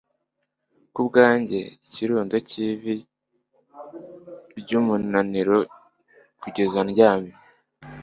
Kubwanjye 0.93 1.59
ikirundo 1.85 2.35
cyivu 2.49 2.91
ryumunaniro 4.59 5.57
kugeza 6.41 6.79
ndyamye 6.89 7.33